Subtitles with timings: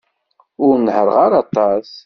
[0.67, 1.89] Ur nehhṛeɣ ara aṭas.